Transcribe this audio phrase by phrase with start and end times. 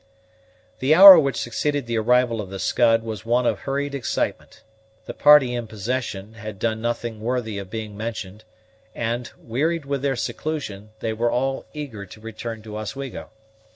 [0.79, 4.63] The hour which succeeded the arrival of the Scud was one of hurried excitement.
[5.05, 8.43] The party in possession had done nothing worthy of being mentioned,
[8.95, 13.29] and, wearied with their seclusion, they were all eager to return to Oswego.